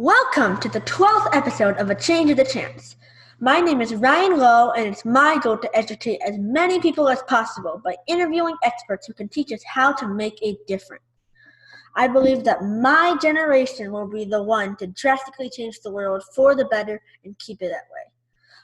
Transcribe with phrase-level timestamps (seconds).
[0.00, 2.94] Welcome to the 12th episode of A Change of the Chance.
[3.40, 7.20] My name is Ryan Lowe, and it's my goal to educate as many people as
[7.24, 11.02] possible by interviewing experts who can teach us how to make a difference.
[11.96, 16.54] I believe that my generation will be the one to drastically change the world for
[16.54, 18.12] the better and keep it that way.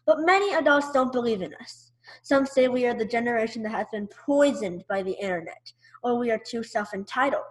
[0.07, 1.91] But many adults don't believe in us.
[2.23, 5.73] Some say we are the generation that has been poisoned by the internet,
[6.05, 7.43] or we are too self entitled.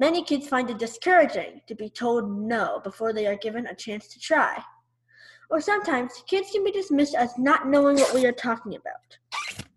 [0.00, 4.08] Many kids find it discouraging to be told no before they are given a chance
[4.08, 4.60] to try.
[5.50, 9.18] Or sometimes kids can be dismissed as not knowing what we are talking about.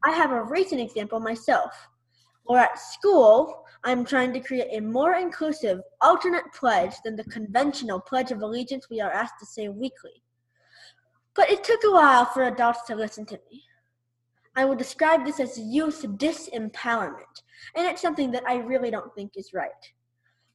[0.03, 1.72] I have a recent example myself.
[2.45, 7.99] Or at school, I'm trying to create a more inclusive, alternate pledge than the conventional
[7.99, 10.23] Pledge of Allegiance we are asked to say weekly.
[11.36, 13.63] But it took a while for adults to listen to me.
[14.55, 17.44] I would describe this as youth disempowerment,
[17.75, 19.70] and it's something that I really don't think is right.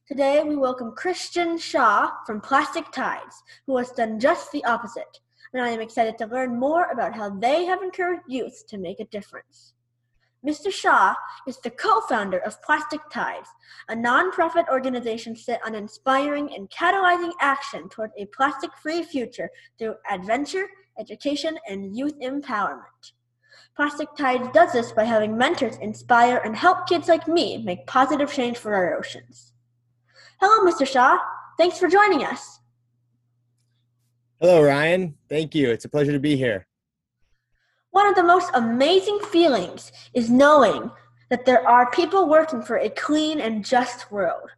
[0.05, 5.21] Today, we welcome Christian Shaw from Plastic Tides, who has done just the opposite,
[5.53, 8.99] and I am excited to learn more about how they have encouraged youth to make
[8.99, 9.75] a difference.
[10.45, 10.73] Mr.
[10.73, 11.15] Shaw
[11.47, 13.47] is the co founder of Plastic Tides,
[13.87, 19.95] a nonprofit organization set on inspiring and catalyzing action toward a plastic free future through
[20.11, 20.67] adventure,
[20.99, 23.13] education, and youth empowerment.
[23.77, 28.29] Plastic Tides does this by having mentors inspire and help kids like me make positive
[28.29, 29.52] change for our oceans.
[30.45, 30.85] Hello, Mr.
[30.85, 31.19] Shaw.
[31.57, 32.59] Thanks for joining us.
[34.41, 35.15] Hello, Ryan.
[35.29, 35.71] Thank you.
[35.71, 36.67] It's a pleasure to be here.
[37.91, 40.91] One of the most amazing feelings is knowing
[41.29, 44.49] that there are people working for a clean and just world.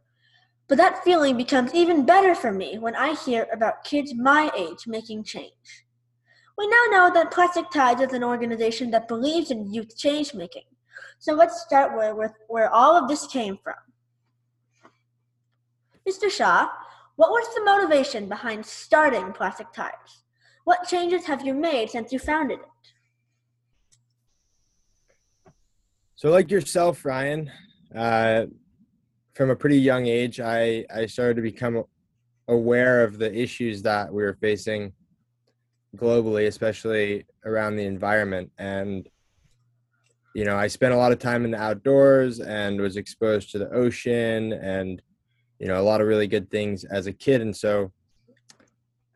[0.66, 4.88] But that feeling becomes even better for me when I hear about kids my age
[4.88, 5.86] making change.
[6.58, 10.64] We now know that Plastic Tides is an organization that believes in youth change making.
[11.20, 13.76] So let's start with, with where all of this came from.
[16.08, 16.30] Mr.
[16.30, 16.68] Shaw,
[17.16, 20.22] what was the motivation behind starting Plastic Tides?
[20.64, 22.66] What changes have you made since you founded it?
[26.14, 27.50] So, like yourself, Ryan,
[27.94, 28.46] uh,
[29.34, 31.84] from a pretty young age, I, I started to become
[32.48, 34.92] aware of the issues that we were facing
[35.96, 38.50] globally, especially around the environment.
[38.58, 39.08] And,
[40.34, 43.58] you know, I spent a lot of time in the outdoors and was exposed to
[43.58, 45.02] the ocean and
[45.58, 47.92] you know a lot of really good things as a kid and so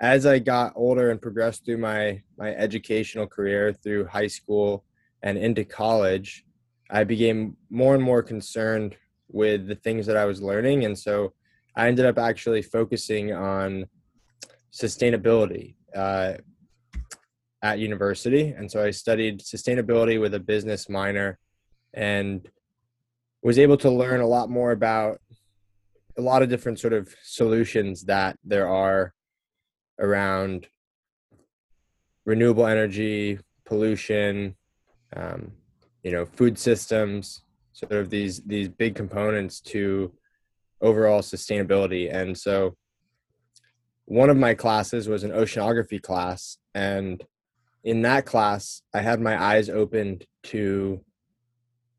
[0.01, 4.85] as i got older and progressed through my my educational career through high school
[5.23, 6.45] and into college
[6.91, 8.97] i became more and more concerned
[9.29, 11.33] with the things that i was learning and so
[11.77, 13.87] i ended up actually focusing on
[14.73, 16.35] sustainability uh,
[17.63, 21.39] at university and so i studied sustainability with a business minor
[21.93, 22.49] and
[23.43, 25.21] was able to learn a lot more about
[26.17, 29.13] a lot of different sort of solutions that there are
[29.99, 30.67] around
[32.25, 34.57] renewable energy, pollution,
[35.17, 35.53] um,
[36.03, 40.13] you know, food systems, sort of these these big components to
[40.81, 42.13] overall sustainability.
[42.13, 42.77] And so,
[44.07, 47.25] one of my classes was an oceanography class, and
[47.85, 51.05] in that class, I had my eyes opened to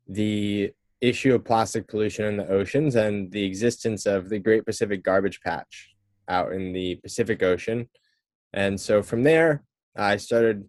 [0.08, 5.02] the issue of plastic pollution in the oceans and the existence of the Great Pacific
[5.02, 5.90] Garbage Patch
[6.28, 7.88] out in the Pacific Ocean.
[8.52, 9.64] And so from there,
[9.96, 10.64] I started,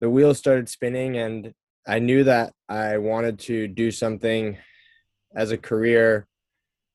[0.00, 1.52] the wheels started spinning, and
[1.86, 4.56] I knew that I wanted to do something
[5.36, 6.26] as a career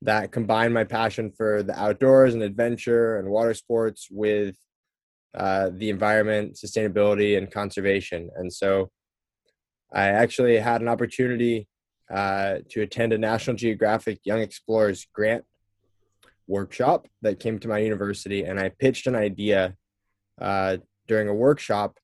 [0.02, 4.56] that combined my passion for the outdoors and adventure and water sports with
[5.36, 8.30] uh, the environment, sustainability, and conservation.
[8.36, 8.90] And so
[9.94, 11.68] I actually had an opportunity
[12.12, 15.44] uh, to attend a National Geographic Young Explorers grant
[16.48, 19.76] workshop that came to my university, and I pitched an idea
[20.40, 21.98] uh, during a workshop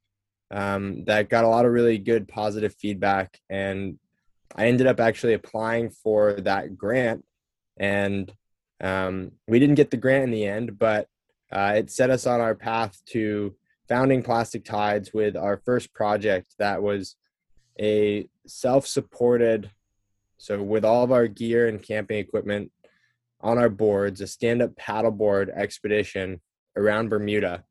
[0.51, 3.97] um, that got a lot of really good positive feedback, and
[4.55, 7.23] I ended up actually applying for that grant,
[7.77, 8.31] and
[8.81, 11.07] um, we didn't get the grant in the end, but
[11.51, 13.56] uh, it set us on our path to
[13.88, 17.15] founding Plastic Tides with our first project that was
[17.79, 19.69] a self-supported
[20.44, 22.69] so with all of our gear and camping equipment
[23.40, 26.42] on our boards, a stand-up paddleboard expedition
[26.75, 27.63] around Bermuda.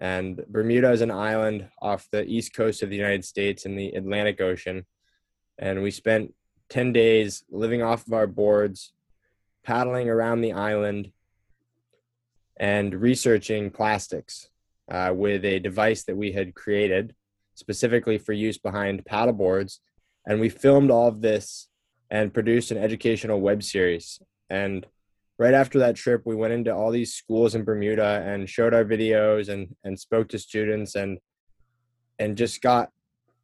[0.00, 3.90] And Bermuda is an island off the east coast of the United States in the
[3.90, 4.86] Atlantic Ocean.
[5.58, 6.32] And we spent
[6.70, 8.94] 10 days living off of our boards,
[9.62, 11.12] paddling around the island,
[12.58, 14.48] and researching plastics
[14.90, 17.14] uh, with a device that we had created
[17.56, 19.80] specifically for use behind paddleboards.
[20.26, 21.66] And we filmed all of this
[22.10, 24.20] and produced an educational web series.
[24.48, 24.86] And
[25.38, 28.84] right after that trip, we went into all these schools in Bermuda and showed our
[28.84, 31.18] videos and and spoke to students and
[32.18, 32.90] and just got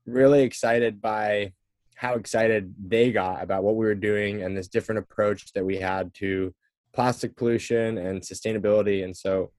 [0.04, 1.52] really excited by
[1.96, 5.78] how excited they got about what we were doing and this different approach that we
[5.78, 6.54] had to
[6.92, 9.02] plastic pollution and sustainability.
[9.04, 9.50] And so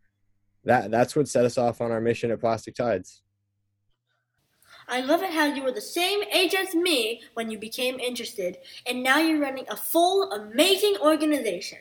[0.65, 3.24] that that's what set us off on our mission at Plastic Tides.
[4.89, 8.57] I love it how you were the same age as me when you became interested,
[8.86, 11.80] and now you're running a full, amazing organization.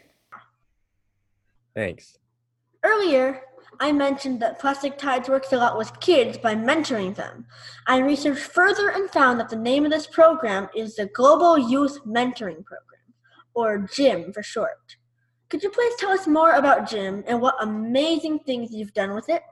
[1.74, 2.18] Thanks.
[2.82, 3.42] Earlier,
[3.78, 7.46] I mentioned that Plastic Tides works a lot with kids by mentoring them.
[7.86, 12.00] I researched further and found that the name of this program is the Global Youth
[12.06, 13.14] Mentoring Program,
[13.54, 14.96] or GYM for short.
[15.48, 19.28] Could you please tell us more about GYM and what amazing things you've done with
[19.28, 19.42] it?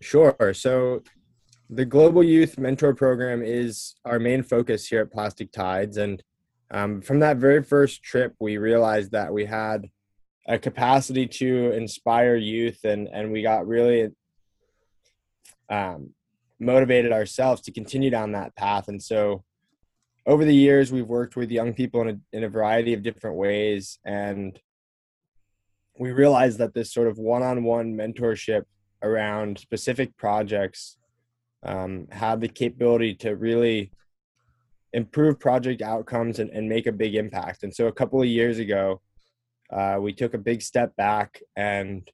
[0.00, 0.52] Sure.
[0.52, 1.02] So,
[1.70, 5.96] the Global Youth Mentor Program is our main focus here at Plastic Tides.
[5.96, 6.22] And
[6.70, 9.88] um, from that very first trip, we realized that we had
[10.46, 14.10] a capacity to inspire youth, and, and we got really
[15.70, 16.10] um,
[16.60, 18.88] motivated ourselves to continue down that path.
[18.88, 19.42] And so,
[20.26, 23.36] over the years, we've worked with young people in a, in a variety of different
[23.36, 23.98] ways.
[24.06, 24.58] And
[25.98, 28.64] we realized that this sort of one on one mentorship
[29.02, 30.96] around specific projects
[31.64, 33.90] um, have the capability to really
[34.92, 37.62] improve project outcomes and, and make a big impact.
[37.62, 39.00] And so a couple of years ago,
[39.72, 42.08] uh, we took a big step back and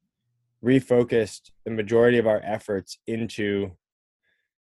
[0.65, 3.73] refocused the majority of our efforts into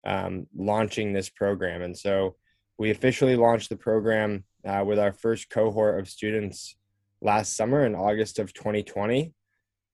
[0.06, 1.82] um, launching this program.
[1.82, 2.36] And so
[2.78, 6.76] we officially launched the program uh, with our first cohort of students
[7.22, 9.34] last summer in August of 2020.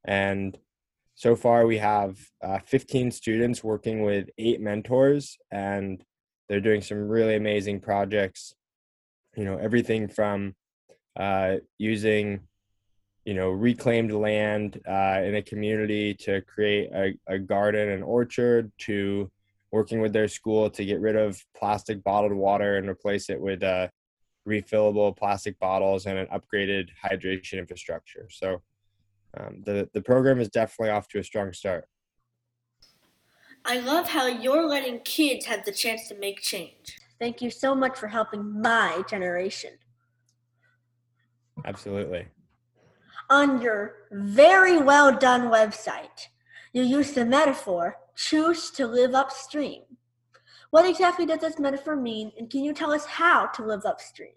[0.06, 0.58] And
[1.22, 6.04] so far we have uh, 15 students working with eight mentors and
[6.50, 8.56] they're doing some really amazing projects.
[9.36, 10.56] You know everything from
[11.16, 12.40] uh, using
[13.24, 18.72] you know reclaimed land uh, in a community to create a, a garden and orchard
[18.80, 19.30] to
[19.72, 23.62] working with their school to get rid of plastic bottled water and replace it with
[23.62, 23.88] uh,
[24.48, 28.28] refillable plastic bottles and an upgraded hydration infrastructure.
[28.32, 28.64] So
[29.38, 31.86] um, the the program is definitely off to a strong start.
[33.66, 36.98] I love how you're letting kids have the chance to make change.
[37.20, 39.72] Thank you so much for helping my generation.
[41.64, 42.28] Absolutely.
[43.30, 46.28] On your very well done website,
[46.74, 49.82] you use the metaphor choose to live upstream.
[50.72, 54.32] What exactly does this metaphor mean, and can you tell us how to live upstream?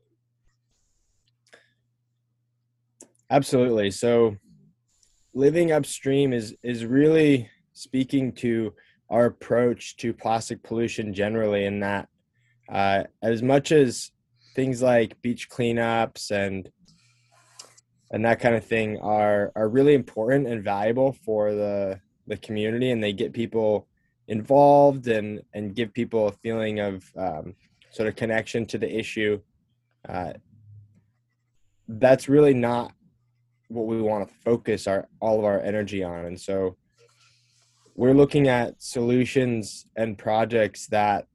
[3.31, 3.91] Absolutely.
[3.91, 4.37] So,
[5.35, 8.73] living upstream is is really speaking to
[9.11, 12.09] our approach to plastic pollution generally in that
[12.73, 14.11] uh, as much as
[14.55, 16.71] things like beach cleanups and
[18.13, 22.91] and that kind of thing are are really important and valuable for the the community
[22.91, 23.89] and they get people
[24.29, 27.55] involved and and give people a feeling of um,
[27.91, 29.39] sort of connection to the issue
[30.09, 30.33] uh,
[31.89, 32.93] that's really not
[33.75, 36.27] what we want to focus our all of our energy on.
[36.27, 36.77] And so
[37.95, 41.27] we're looking at solutions and projects that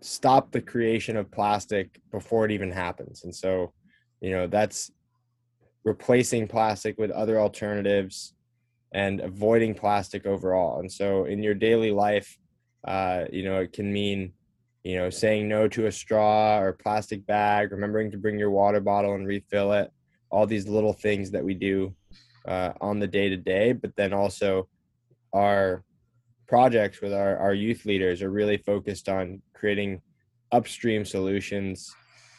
[0.00, 3.24] stop the creation of plastic before it even happens.
[3.24, 3.72] And so
[4.20, 4.90] you know that's
[5.84, 8.34] replacing plastic with other alternatives
[8.92, 10.80] and avoiding plastic overall.
[10.80, 12.36] And so in your daily life
[12.86, 14.32] uh, you know it can mean
[14.82, 18.80] you know saying no to a straw or plastic bag remembering to bring your water
[18.80, 19.90] bottle and refill it
[20.30, 21.94] all these little things that we do
[22.46, 24.68] uh, on the day to day, but then also
[25.32, 25.84] our
[26.48, 30.00] projects with our, our youth leaders are really focused on creating
[30.52, 31.94] upstream solutions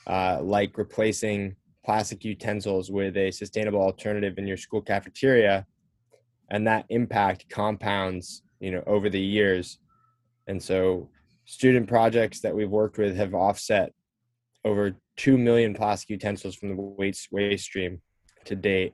[0.08, 1.56] uh, like replacing
[1.86, 5.66] plastic utensils with a sustainable alternative in your school cafeteria.
[6.50, 9.80] And that impact compounds you know over the years.
[10.48, 11.10] And so
[11.46, 13.94] student projects that we've worked with have offset
[14.64, 18.02] over 2 million plastic utensils from the waste, waste stream
[18.46, 18.94] to date.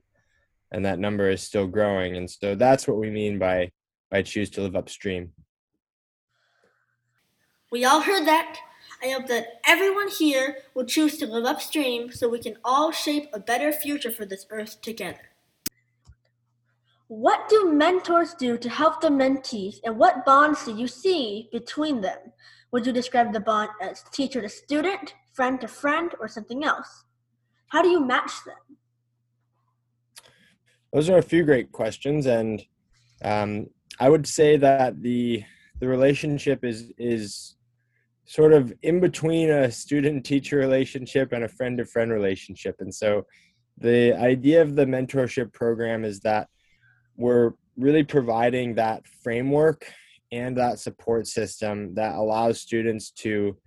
[0.71, 2.17] And that number is still growing.
[2.17, 3.71] And so that's what we mean by,
[4.12, 5.31] by choose to live upstream.
[7.71, 8.59] We all heard that.
[9.03, 13.29] I hope that everyone here will choose to live upstream so we can all shape
[13.33, 15.29] a better future for this earth together.
[17.07, 22.01] What do mentors do to help the mentees, and what bonds do you see between
[22.01, 22.17] them?
[22.71, 27.05] Would you describe the bond as teacher to student, friend to friend, or something else?
[27.67, 28.77] How do you match them?
[30.93, 32.62] Those are a few great questions, and
[33.24, 33.67] um,
[34.00, 35.43] I would say that the
[35.79, 37.55] the relationship is is
[38.25, 42.93] sort of in between a student teacher relationship and a friend to friend relationship, and
[42.93, 43.25] so
[43.77, 46.50] the idea of the mentorship program is that
[47.15, 49.86] we're really providing that framework
[50.31, 53.57] and that support system that allows students to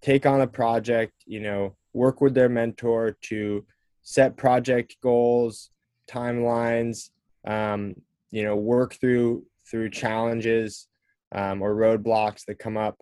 [0.00, 3.64] take on a project, you know, work with their mentor to
[4.02, 5.70] set project goals,
[6.08, 7.10] timelines,
[7.46, 7.94] um,
[8.30, 10.86] you know, work through through challenges
[11.34, 12.96] um, or roadblocks that come up.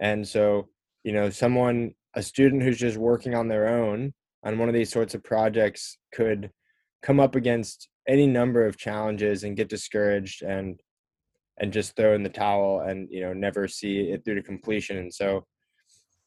[0.00, 0.68] And so,
[1.04, 4.12] you know, someone, a student who's just working on their own
[4.44, 6.50] on one of these sorts of projects could
[7.02, 10.80] come up against any number of challenges and get discouraged and
[11.58, 14.98] and just throw in the towel and you know never see it through to completion
[14.98, 15.44] and so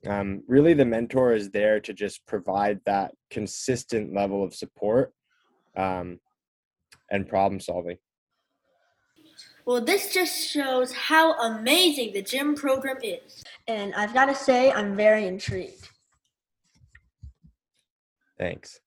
[0.08, 5.14] um, really the mentor is there to just provide that consistent level of support
[5.76, 6.20] um,
[7.10, 7.98] and problem solving
[9.66, 13.44] well, this just shows how amazing the gym program is.
[13.68, 15.90] And I've got to say, I'm very intrigued.
[18.38, 18.80] Thanks.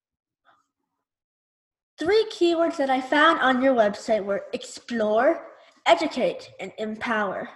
[1.99, 5.49] Three keywords that I found on your website were explore,
[5.88, 7.49] educate, and empower.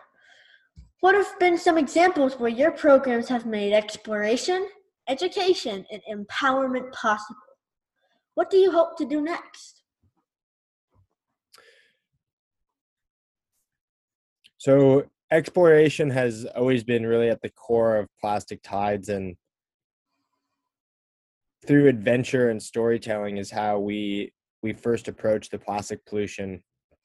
[1.00, 4.66] What have been some examples where your programs have made exploration,
[5.08, 7.40] education, and empowerment possible?
[8.34, 9.82] What do you hope to do next?
[14.56, 19.36] So, exploration has always been really at the core of plastic tides and
[21.66, 26.62] through adventure and storytelling is how we we first approach the plastic pollution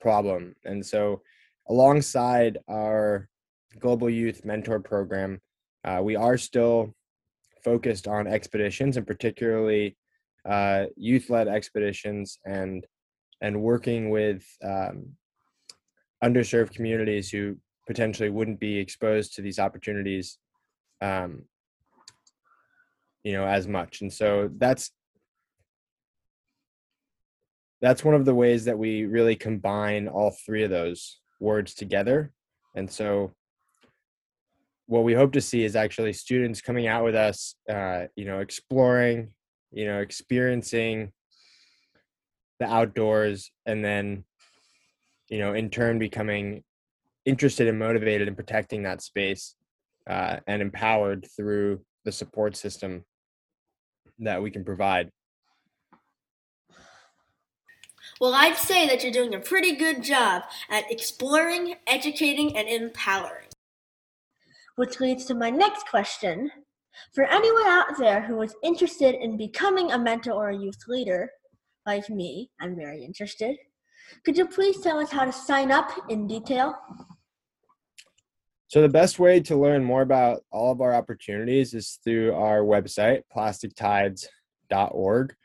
[0.07, 0.55] problem.
[0.63, 1.21] And so
[1.67, 3.27] alongside our
[3.79, 5.31] global youth mentor program
[5.87, 6.93] uh, we are still
[7.63, 9.97] focused on expeditions and particularly
[10.45, 12.85] uh, youth-led expeditions and
[13.41, 14.97] and working with um,
[16.23, 17.43] underserved communities who
[17.85, 20.37] potentially wouldn't be exposed to these opportunities
[21.01, 21.43] um,
[23.23, 24.01] you know as much.
[24.01, 24.91] And so that's
[27.81, 32.31] that's one of the ways that we really combine all three of those words together
[32.75, 33.31] and so
[34.87, 38.39] what we hope to see is actually students coming out with us uh, you know
[38.39, 39.29] exploring
[39.71, 41.11] you know experiencing
[42.59, 44.23] the outdoors and then
[45.29, 46.63] you know in turn becoming
[47.25, 49.55] interested and motivated in protecting that space
[50.09, 53.03] uh, and empowered through the support system
[54.19, 55.11] that we can provide.
[58.19, 63.47] Well, I'd say that you're doing a pretty good job at exploring, educating, and empowering.
[64.75, 66.51] Which leads to my next question.
[67.13, 71.29] For anyone out there who is interested in becoming a mentor or a youth leader,
[71.85, 73.55] like me, I'm very interested.
[74.25, 76.75] Could you please tell us how to sign up in detail?
[78.67, 82.61] So the best way to learn more about all of our opportunities is through our
[82.61, 85.35] website, plastictides.org.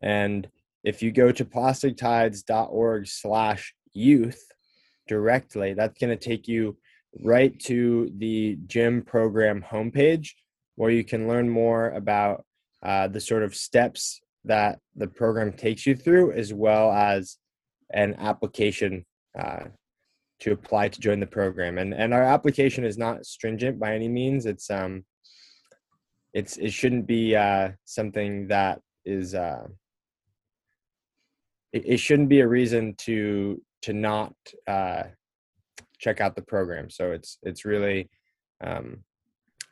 [0.00, 0.48] And
[0.84, 4.42] if you go to plastictides.org slash youth
[5.08, 6.76] directly, that's going to take you
[7.24, 10.30] right to the gym program homepage
[10.76, 12.44] where you can learn more about
[12.82, 17.36] uh, the sort of steps that the program takes you through, as well as
[17.92, 19.04] an application
[19.38, 19.64] uh,
[20.40, 21.76] to apply to join the program.
[21.76, 24.46] And and our application is not stringent by any means.
[24.46, 25.04] It's um
[26.32, 29.66] it's it shouldn't be uh, something that is uh,
[31.72, 34.34] it, it shouldn't be a reason to to not
[34.66, 35.04] uh,
[35.98, 36.90] check out the program.
[36.90, 38.10] So it's it's really
[38.62, 39.04] um,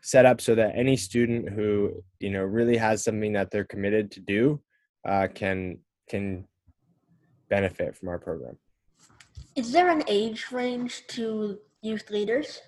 [0.03, 4.11] set up so that any student who you know really has something that they're committed
[4.13, 4.61] to do
[5.07, 5.79] uh, can
[6.09, 6.47] can
[7.49, 8.57] benefit from our program.
[9.57, 12.61] Is there an age range to youth leaders?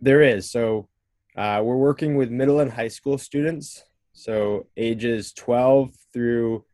[0.00, 0.50] There is.
[0.50, 0.88] So
[1.36, 3.82] uh, we're working with middle and high school students,
[4.12, 6.64] so ages 12 through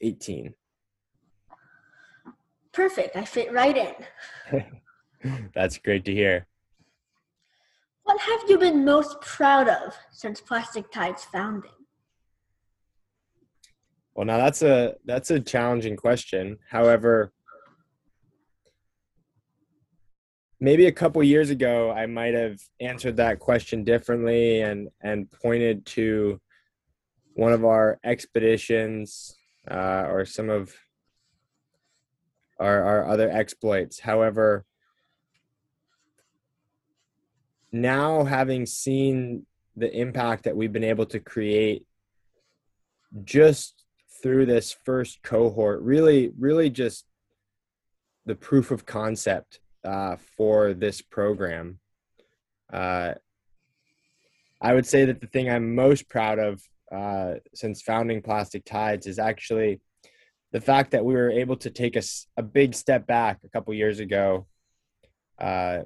[0.00, 0.54] 18.
[2.74, 3.16] Perfect.
[3.16, 3.76] I fit right
[4.52, 4.62] in.
[5.54, 6.46] That's great to hear.
[8.02, 11.70] What have you been most proud of since Plastic Tide's founding?
[14.14, 16.58] Well, now that's a that's a challenging question.
[16.70, 17.32] However,
[20.60, 25.84] maybe a couple years ago i might have answered that question differently and and pointed
[25.84, 26.40] to
[27.34, 29.36] one of our expeditions
[29.70, 30.72] uh, or some of
[32.58, 34.64] our, our other exploits however
[37.72, 39.46] now having seen
[39.76, 41.84] the impact that we've been able to create
[43.24, 43.82] just
[44.22, 47.04] through this first cohort really really just
[48.26, 51.78] the proof of concept uh, for this program.
[52.72, 53.14] Uh,
[54.60, 59.06] I would say that the thing I'm most proud of uh, since founding Plastic Tides
[59.06, 59.80] is actually
[60.54, 62.02] the fact that we were able to take a,
[62.36, 64.46] a big step back a couple years ago
[65.40, 65.80] uh,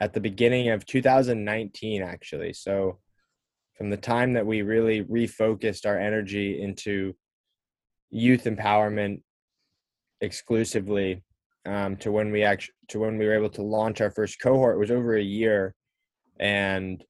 [0.00, 2.52] at the beginning of 2019, actually.
[2.52, 2.98] So,
[3.78, 7.16] from the time that we really refocused our energy into
[8.10, 9.22] youth empowerment
[10.20, 11.22] exclusively
[11.64, 14.78] um, to when we actually to when we were able to launch our first cohort
[14.78, 15.74] was over a year
[16.38, 17.02] and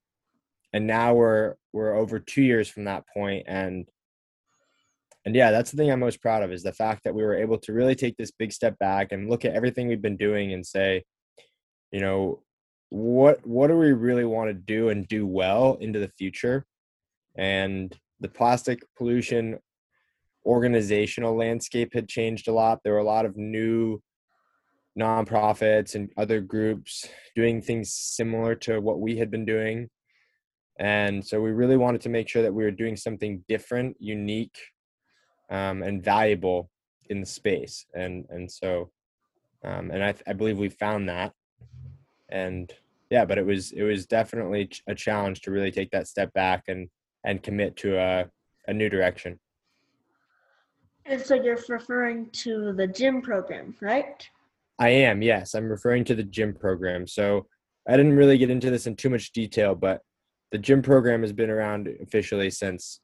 [0.73, 3.89] and now we're we're over two years from that point and
[5.25, 7.35] and yeah that's the thing i'm most proud of is the fact that we were
[7.35, 10.53] able to really take this big step back and look at everything we've been doing
[10.53, 11.03] and say
[11.91, 12.43] you know
[12.93, 16.67] what what do we really want to do and do well into the future?
[17.37, 19.59] And the plastic pollution
[20.45, 22.81] organizational landscape had changed a lot.
[22.85, 24.03] There were a lot of new
[24.99, 29.89] nonprofits and other groups doing things similar to what we had been doing.
[30.79, 34.59] And so we really wanted to make sure that we were doing something different unique
[35.51, 36.71] um, and valuable
[37.11, 38.91] in the space and and so
[39.65, 41.33] um, and I, I believe we found that
[42.31, 42.73] and
[43.11, 46.65] yeah but it was it was definitely a challenge to really take that step back
[46.69, 46.89] and
[47.25, 48.27] and commit to a,
[48.67, 49.39] a new direction.
[51.07, 54.29] And so you're referring to the gym program right
[54.79, 55.55] i am yes.
[55.55, 57.07] I'm referring to the gym program.
[57.07, 57.47] So
[57.89, 60.01] i didn't really get into this in too much detail but
[60.53, 63.01] the gym program has been around officially since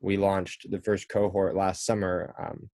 [0.00, 2.34] we launched the first cohort last summer.
[2.38, 2.70] Um,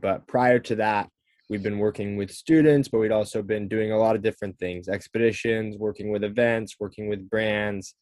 [0.00, 1.08] but prior to that,
[1.48, 4.88] we've been working with students, but we'd also been doing a lot of different things
[4.88, 7.94] expeditions, working with events, working with brands,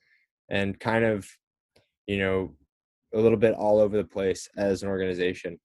[0.51, 1.29] and kind of,
[2.07, 2.55] you know,
[3.15, 5.59] a little bit all over the place as an organization.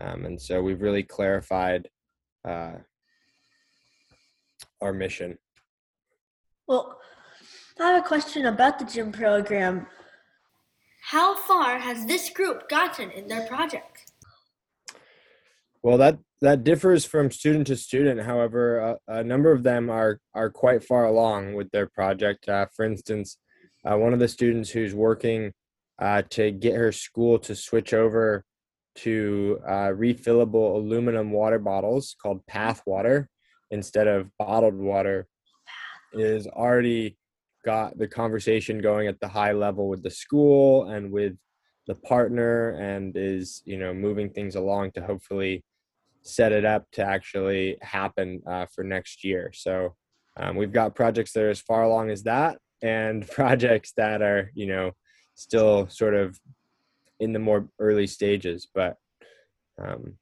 [0.00, 1.88] Um, and so we've really clarified
[2.46, 2.72] uh,
[4.80, 5.38] our mission.
[6.66, 6.98] Well,
[7.80, 9.86] I have a question about the gym program.
[11.10, 14.12] How far has this group gotten in their project?
[15.82, 18.20] Well, that that differs from student to student.
[18.20, 22.46] However, a, number of them are are quite far along with their project.
[22.46, 23.38] Uh, for instance,
[23.86, 25.54] uh, one of the students who's working
[25.98, 28.44] uh, to get her school to switch over
[28.96, 33.30] to uh, refillable aluminum water bottles called Path Water
[33.70, 35.26] instead of bottled water
[36.12, 37.16] is already
[37.68, 41.34] got the conversation going at the high level with the school and with
[41.86, 45.62] the partner and is you know moving things along to hopefully
[46.22, 49.50] set it up to actually happen uh, for next year.
[49.54, 49.94] So
[50.38, 54.50] um, we've got projects that are as far along as that and projects that are
[54.54, 54.92] you know
[55.34, 56.38] still sort of
[57.20, 58.96] in the more early stages but
[59.82, 60.14] um,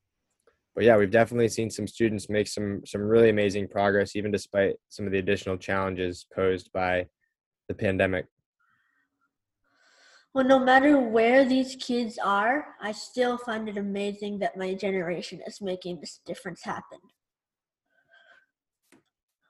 [0.75, 4.75] but yeah we've definitely seen some students make some some really amazing progress even despite
[4.89, 7.07] some of the additional challenges posed by
[7.69, 8.27] the pandemic?
[10.35, 15.41] Well, no matter where these kids are, I still find it amazing that my generation
[15.47, 16.99] is making this difference happen.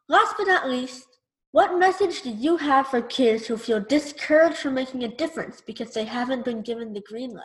[0.09, 1.07] Last but not least,
[1.51, 5.93] what message do you have for kids who feel discouraged from making a difference because
[5.93, 7.43] they haven't been given the green light?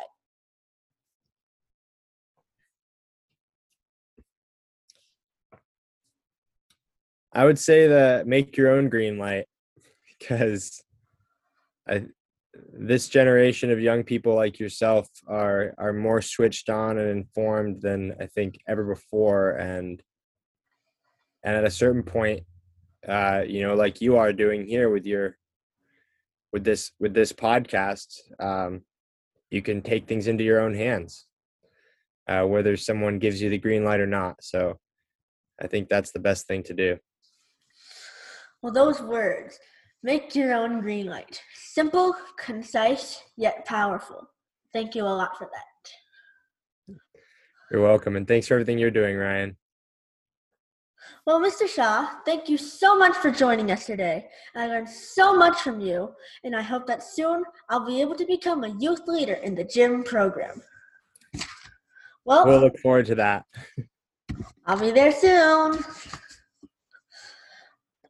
[7.34, 9.46] I would say that make your own green light
[10.22, 10.84] because
[11.88, 12.06] I
[12.74, 18.14] this generation of young people like yourself are are more switched on and informed than
[18.20, 20.02] I think ever before and
[21.44, 22.42] and at a certain point
[23.08, 25.38] uh you know like you are doing here with your
[26.52, 28.82] with this with this podcast um
[29.50, 31.26] you can take things into your own hands
[32.28, 34.78] uh whether someone gives you the green light or not so
[35.62, 36.98] I think that's the best thing to do.
[38.62, 39.60] Well those words
[40.04, 41.42] Make your own green light.
[41.54, 44.28] Simple, concise, yet powerful.
[44.74, 46.98] Thank you a lot for that.
[47.72, 49.56] You're welcome, and thanks for everything you're doing, Ryan.
[51.26, 51.68] Well, Mr.
[51.68, 54.28] Shaw, thank you so much for joining us today.
[54.56, 58.26] I learned so much from you, and I hope that soon I'll be able to
[58.26, 60.64] become a youth leader in the gym program.
[62.26, 63.46] Well, we'll look forward to that.
[64.66, 65.84] I'll be there soon.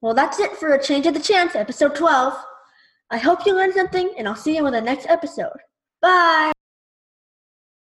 [0.01, 2.33] Well, that's it for A Change of the Chance, episode 12.
[3.11, 5.57] I hope you learned something, and I'll see you in the next episode.
[6.01, 6.51] Bye!